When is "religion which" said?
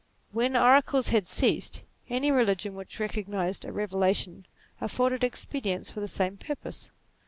2.31-2.99